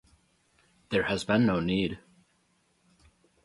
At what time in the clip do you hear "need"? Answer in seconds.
1.59-1.99